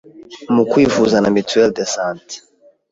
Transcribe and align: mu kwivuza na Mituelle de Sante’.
mu 0.53 0.63
kwivuza 0.69 1.15
na 1.19 1.29
Mituelle 1.35 1.73
de 1.77 1.83
Sante’. 1.93 2.35